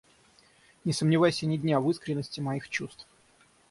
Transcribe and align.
Не 0.83 0.93
сомневайся 0.93 1.45
ни 1.45 1.57
дня 1.57 1.79
в 1.79 1.87
искренности 1.91 2.39
моих 2.39 2.69
чувств. 2.69 3.05